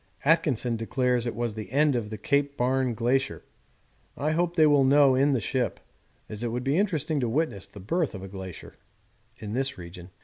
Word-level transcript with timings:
Atkinson 0.25 0.77
declares 0.77 1.27
it 1.27 1.35
was 1.35 1.53
the 1.53 1.71
end 1.71 1.95
of 1.95 2.09
the 2.09 2.17
Cape 2.17 2.57
Barne 2.57 2.95
Glacier. 2.95 3.43
I 4.17 4.31
hope 4.31 4.55
they 4.55 4.65
will 4.65 4.83
know 4.83 5.13
in 5.13 5.33
the 5.33 5.39
ship, 5.39 5.79
as 6.27 6.41
it 6.43 6.47
would 6.47 6.63
be 6.63 6.75
interesting 6.79 7.19
to 7.19 7.29
witness 7.29 7.67
the 7.67 7.79
birth 7.79 8.15
of 8.15 8.23
a 8.23 8.27
glacier 8.27 8.73
in 9.37 9.53
this 9.53 9.77
region. 9.77 10.09